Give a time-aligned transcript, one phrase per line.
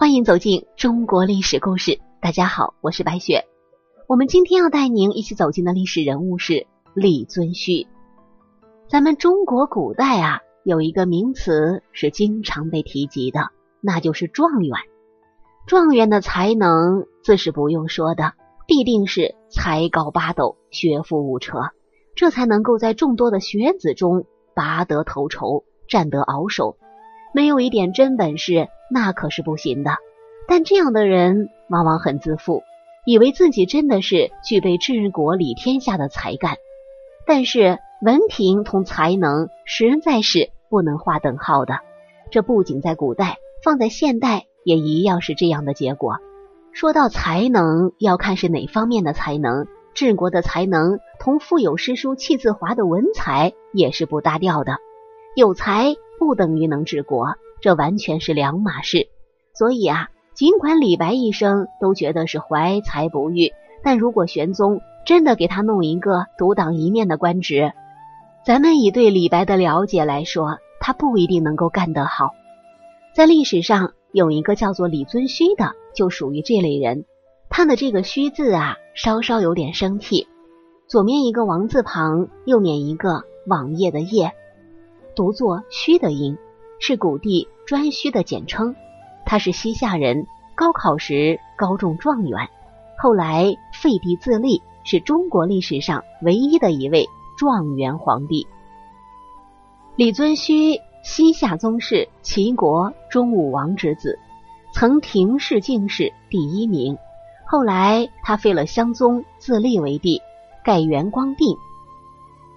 [0.00, 2.00] 欢迎走进中国历史故事。
[2.22, 3.44] 大家好，我是白雪。
[4.08, 7.86] 我们今天要带您一起走进的历史人物是李遵顼。
[8.88, 13.50] 咱们中国古代啊，有一个名词是经常被提及的，
[13.82, 14.74] 那就是状元。
[15.66, 18.32] 状元的才能自是不用说的，
[18.66, 21.58] 必定是才高八斗、学富五车，
[22.14, 26.78] 这才能够在众多的学子中拔得头筹、占得鳌首。
[27.32, 29.92] 没有一点真本事，那可是不行的。
[30.48, 32.62] 但这样的人往往很自负，
[33.06, 36.56] 以为自己真的是具备治国理天下的才干。
[37.24, 41.78] 但是文凭同才能实在是不能划等号的。
[42.30, 46.18] 这不仅在古代，放在现代也一样是这样的结果。
[46.72, 49.66] 说到才能，要看是哪方面的才能。
[49.92, 54.78] 治国的才能同腹有诗书气自华的文才也是不搭调的。
[55.36, 55.94] 有才。
[56.20, 59.08] 不等于能治国，这完全是两码事。
[59.54, 67.72] 所以啊，尽管李白一生都觉得是怀才不遇，但如果玄宗真的给他弄一个独当一面的官职，
[68.44, 72.30] 咱们以对李白的了解来说，他不一定能够干得好。
[73.14, 77.06] 在历史上有一个叫做李遵顼的，就属于这类人。
[77.48, 80.28] 他的这个“顼”字啊，稍稍有点生僻，
[80.86, 84.32] 左面一个王字旁，右面一个网页的“页”。
[85.14, 86.36] 读作虚的音，
[86.78, 88.74] 是古地颛顼的简称。
[89.26, 92.48] 他是西夏人，高考时高中状元，
[92.98, 98.46] 后来废帝自立，是中国历史上唯一的一位状元皇帝。
[99.96, 104.18] 李遵顼，西夏宗室齐国中武王之子，
[104.72, 106.96] 曾廷试进士第一名。
[107.46, 110.22] 后来他废了襄宗，自立为帝，
[110.64, 111.56] 改元光定。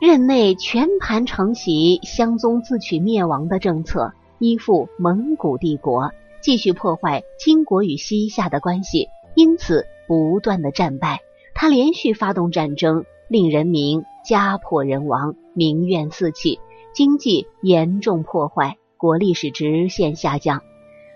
[0.06, 11.22] 任内全盘承袭襄宗自取灭亡的政策，依附蒙古帝国，继续破坏金国与西夏的关系，因此不断的战败。
[11.54, 16.60] 他连续发动战争，令人民家破人亡，民怨四起，
[16.94, 20.64] 经济严重破坏，国力是直线下降。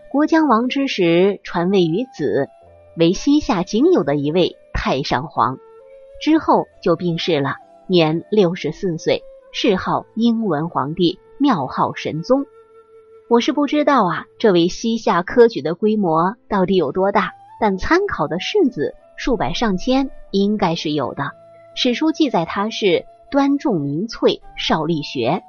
[0.10, 2.48] 国将亡之时，传位于子，
[2.96, 5.58] 为西夏仅有的一位太上皇，
[6.22, 7.58] 之后就病逝了。
[7.88, 12.46] 年六十四岁，谥号英文皇帝，庙号神宗。
[13.30, 17.32] 我是不知道啊，这位西夏科举的规模到底有多大？
[17.62, 21.32] 但参考的士子数百上千，应该是有的。
[21.76, 25.44] 史书记载他是端重明粹，少力学，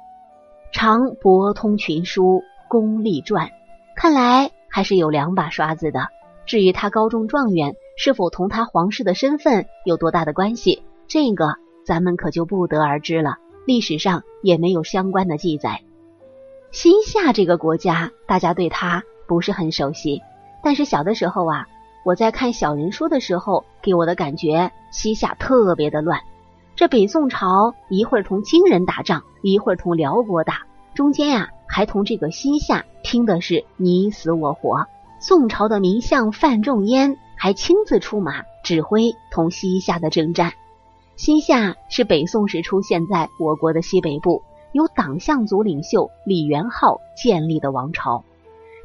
[0.71, 3.49] 常博通群书，功立传。
[3.95, 6.07] 看来还是有两把刷子的。
[6.45, 11.55] 至于他高中状元是否同他皇室的身份有多大的关系，这个。
[11.89, 15.81] 咱们可就不得而知了，历史上也没有相关的记载。
[16.69, 20.21] 西夏这个国家，大家对它不是很熟悉。
[20.63, 21.67] 但是小的时候啊，
[22.05, 26.19] 我在看小人书的时候，给我的感觉，西夏特别的乱。
[26.75, 34.85] 这北宋朝一会儿同金人打仗，一会儿同辽国打，中间呀还同这个西夏拼的是你死我活。
[35.19, 40.53] 宋朝的名相范仲淹还亲自出马指挥同西夏的征战。
[41.19, 44.41] 西夏是北宋时出现在我国的西北部，
[44.71, 48.23] 由党项族领袖李元昊建立的王朝，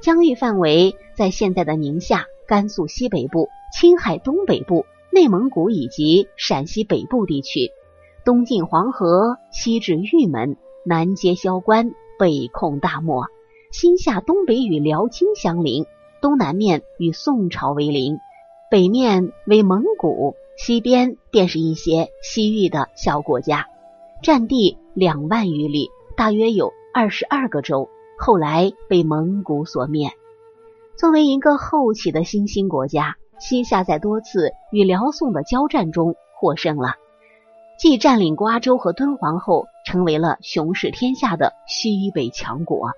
[0.03, 7.71] 疆域范围在现在的宁夏、甘肃西北部、青海东北部、内蒙古以及陕西北部地区，
[8.25, 13.27] 东进黄河，西至玉门，南接萧关，北控大漠。
[13.71, 15.87] 西夏东北与辽金相邻，
[16.21, 18.19] 东南面与宋朝为邻，
[18.72, 20.34] 北面为蒙古。
[20.56, 23.66] 西边便是一些西域的小国家，
[24.22, 27.88] 占地两万余里，大约有二十二个州。
[28.16, 30.12] 后来被蒙古所灭。
[30.97, 36.94] 作为一个后起的新兴国家，西夏在多次与辽宋的交战中获胜了，
[37.76, 42.92] 既占领瓜州和敦煌后，成为了雄视天下的西北强国，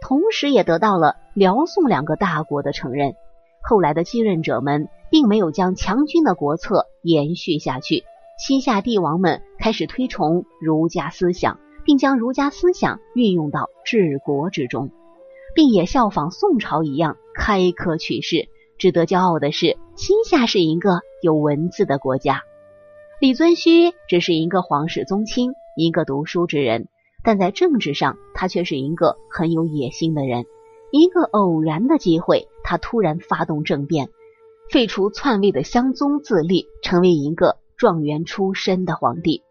[0.00, 3.16] 同时也得到了辽宋两个大国的承认。
[3.62, 8.04] 后来的继任者们并没有将强军的国策延续下去，
[8.38, 14.90] 西夏帝王们开始推崇儒家思想，并将儒家思想运用到治国之中，
[15.54, 18.48] 并也效仿宋朝一样开科取士。
[18.78, 22.42] 值得骄傲的是，西夏是一个有文字的国家。
[23.20, 26.88] 李遵顼只是一个皇室宗亲，一个读书之人，
[27.22, 30.46] 但在政治上，他却是一个很有野心的人。
[30.90, 32.48] 一个偶然的机会。
[32.62, 34.10] 他突然发动政变，
[34.70, 39.42] 废除篡位的襄宗，自立，成为一个状元出身的皇帝。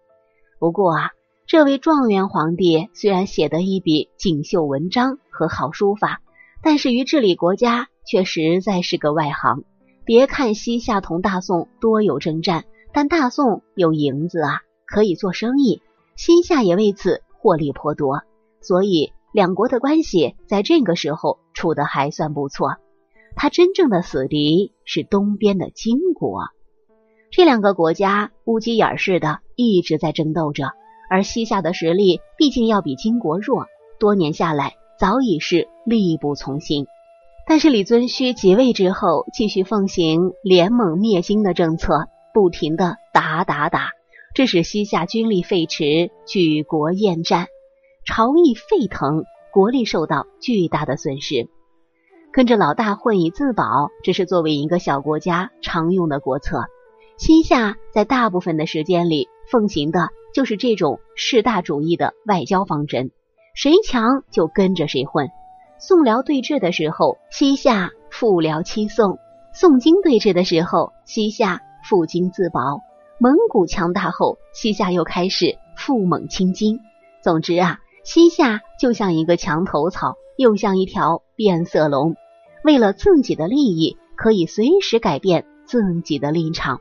[0.60, 1.12] 不过啊，
[1.48, 6.22] 这位状元皇帝虽然写得一笔锦绣文章和好书法，
[6.62, 9.64] 但是于治理国家却实在是个外行。
[10.06, 15.82] 别看西夏同大宋多有征战，但大宋有银子啊，可以做生意，
[16.16, 18.22] 西夏也为此获利颇多，
[18.62, 22.78] 所以两国的关系在这个时候处得还算不错。
[23.36, 26.46] 他真正的死敌是东边的金国，
[27.32, 30.74] 这两个国家乌鸡眼似的一直在争斗着，
[31.10, 33.68] 而西夏的实力毕竟要比金国弱，
[34.00, 36.88] 多年下来早已是力不从心。
[37.48, 43.92] 但是李遵顼即位之后，继续奉行联盟灭金的政策，不停的打打打，
[44.36, 47.48] 致使西夏军力废弛，举国厌战，
[48.12, 49.24] 朝议沸腾，
[49.54, 51.48] 国力受到巨大的损失。
[52.34, 56.64] 跟着老大混以自保，这是作为一个小国家常用的国策。
[57.20, 63.12] 西夏在大部分的时间里奉行的就是这种势大主义的外交方针，
[63.54, 65.30] 谁强就跟着谁混。
[65.78, 69.20] 宋辽对峙的时候，西夏复辽欺宋；
[69.54, 72.80] 宋金对峙的时候，西夏负金自保。
[73.20, 76.80] 蒙古强大后，西夏又开始负蒙亲金。
[77.22, 82.16] 总之啊，西夏就像一个墙头草，又像一条变色龙，
[82.64, 86.80] 为了自己的利益，可以随时改变自己的立场。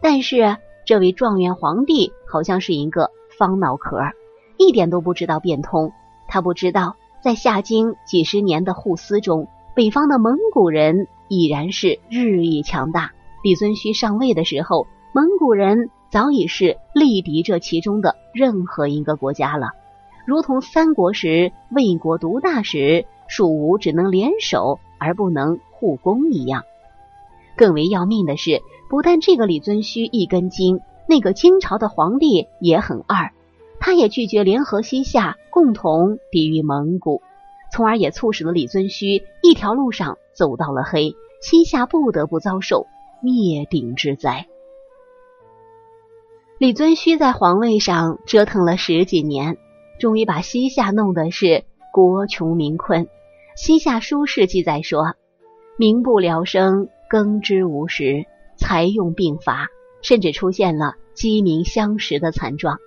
[0.00, 3.98] 但是这位状元皇帝好像是一个方脑壳，
[4.56, 5.92] 一点都不知道变通。
[6.28, 6.96] 他不知道。
[7.20, 13.10] 在夏经几十年的互撕中，北方的蒙古人已然是日益强大。
[13.42, 19.70] 李遵顼上位的时候，蒙古人早已是力敌这其中的任何一个国家了，
[20.28, 26.64] 如同三国时魏国独大时，蜀吴只能联手而不能互攻一样。
[27.56, 28.60] 更为要命的是，
[28.90, 33.32] 不但这个李遵顼一根筋，那个金朝的皇帝也很二。
[33.80, 37.22] 他也拒绝联合西夏共同抵御蒙古，
[37.72, 42.86] 从而也促使了李遵顼一条路上走到了黑，西夏不得不遭受
[43.22, 44.46] 灭顶之灾。
[46.58, 49.56] 李遵顼在皇位上折腾了十几年，
[49.98, 53.08] 终于把西夏弄得是国穷民困。
[53.56, 55.16] 西夏书事记载说
[55.76, 59.66] ：“民不聊生，耕织无时，财用并乏，
[60.02, 62.78] 甚至出现了饥民相食的惨状。”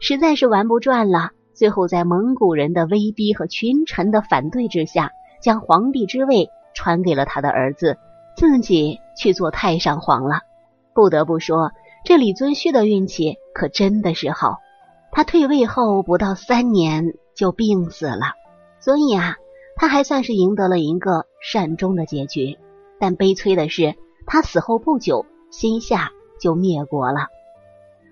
[0.00, 5.10] 实在是玩不转了，最后在蒙古人的威逼和群臣的反对之下，
[5.42, 7.96] 将皇帝之位传给了他的儿子，
[8.36, 10.42] 自己去做太上皇了。
[10.94, 11.72] 不得不说，
[12.04, 14.58] 这李遵顼的运气可真的是好。
[15.10, 18.34] 他退位后不到三年就病死了，
[18.80, 19.36] 所以啊，
[19.76, 22.58] 他还算是赢得了一个善终的结局。
[23.00, 23.94] 但悲催的是，
[24.26, 26.10] 他死后不久，西夏
[26.40, 27.28] 就灭国了。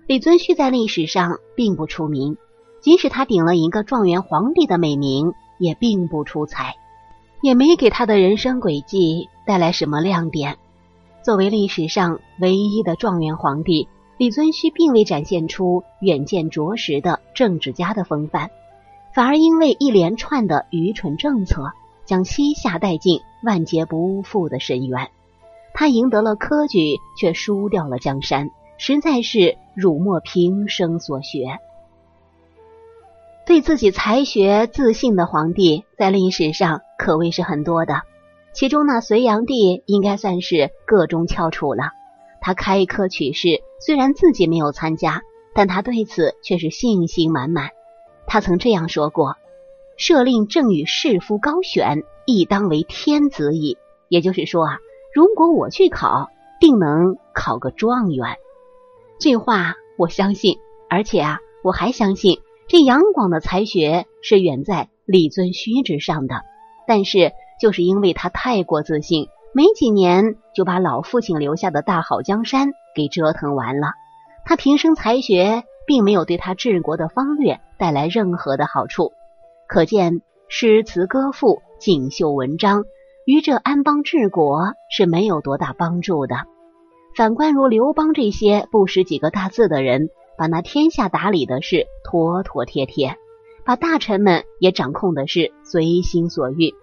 [0.07, 2.37] 李遵顼在历史上并不出名，
[2.79, 6.75] 即使他顶了一个状元皇帝的美名，也并不出彩，
[7.41, 10.57] 也没给他的人生轨迹带来什么亮点。
[11.21, 18.49] 作为历史上唯一的状元皇帝，李遵顼并未展现出远见卓识的政治家的风范，
[19.13, 21.71] 反而因为一连串的愚蠢政策，
[22.05, 25.09] 将西夏带进万劫不复的深渊。
[25.73, 28.49] 他赢得了科举，却输掉了江山。
[28.79, 31.57] 实在是辱没平生所学。
[33.43, 38.01] 对自己才学自信的皇帝，在历史上可谓是很多的。
[38.53, 41.93] 其中那隋炀帝应该算是个中翘楚了。
[42.47, 45.21] 他开科取士，虽然自己没有参加，
[45.53, 47.71] 但他对此却是信心满满。
[48.25, 49.35] 他曾这样说过
[49.99, 53.77] ：“设令正与士夫高选，亦当为天子矣。”
[54.07, 54.79] 也就是说啊，
[55.13, 56.29] 如果我去考，
[56.61, 58.37] 定能考个状元。
[59.19, 60.57] 这话我相信，
[60.89, 62.39] 而且啊，我还相信
[62.69, 66.43] 这杨广的才学是远在李遵顼之上的。
[66.87, 69.27] 但是，就是因为他太过自信，
[69.57, 73.87] 没几年就把老父亲留下的大好江山给折腾完了。
[74.45, 79.13] 他平生才学并没有对他治国的方略带来任何的好处，
[79.67, 82.85] 可见诗词歌赋、锦绣文章
[83.25, 86.35] 于这安邦治国是没有多大帮助的。
[87.15, 93.17] 反观如刘邦这些不识几个大字的人，把那天下打理的是妥妥帖帖，
[93.65, 96.75] 把大臣们也掌控的是随心所欲，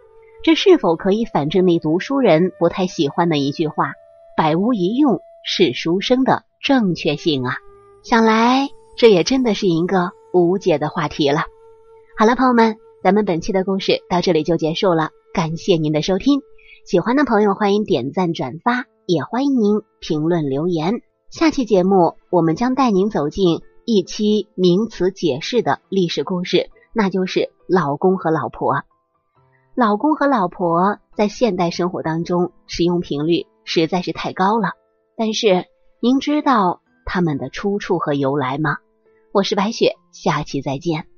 [0.45, 3.95] 这是否可以反证那读书人不太喜欢的一句话
[4.37, 7.55] “百无一用是书生”的正确性啊？
[8.03, 11.45] 想来这也真的是一个无解的话题了。
[12.19, 16.43] 好了，朋友们，咱们本期的故事到这里就结束了，感谢您的收听，
[16.85, 18.85] 喜欢的朋友欢迎点赞转发。
[19.07, 21.01] 也欢迎您评论留言。
[21.31, 28.83] 下期节目，我们将带您走进一期名词解释的历史故事，那就是老公和老婆。
[29.77, 34.75] 老公和老婆在现代生活当中使用频率实在是太高了。
[35.17, 35.67] 但是
[36.01, 38.77] 您知道他们的出处和由来吗？
[39.33, 41.09] 我是白雪，下期再见。